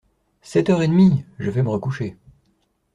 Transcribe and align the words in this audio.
Sept 0.41 0.71
heures 0.71 0.81
et 0.81 0.87
demie!… 0.87 1.25
je 1.37 1.51
vais 1.51 1.61
me 1.61 1.69
recoucher… 1.69 2.17